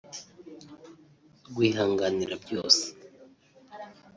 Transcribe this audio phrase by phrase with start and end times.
[1.47, 2.83] rwihanganira byose